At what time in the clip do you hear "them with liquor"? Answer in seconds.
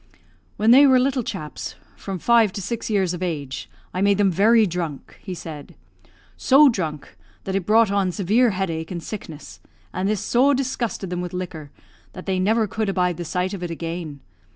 11.11-11.69